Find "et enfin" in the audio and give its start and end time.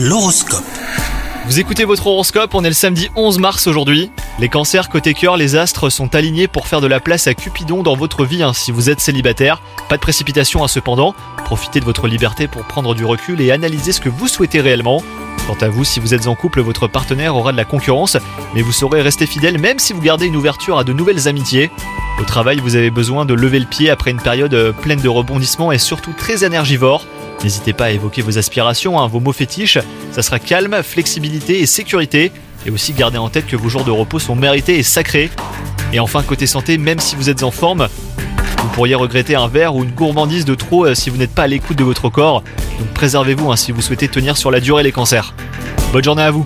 35.92-36.22